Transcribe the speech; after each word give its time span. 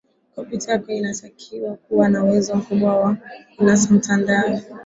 kompyuta 0.35 0.71
yako 0.71 0.91
inatakiwa 0.91 1.73
kuwa 1.75 2.09
na 2.09 2.23
uwezo 2.23 2.55
mkubwa 2.55 2.97
wa 2.97 3.17
kunasa 3.57 3.93
mtandao 3.93 4.59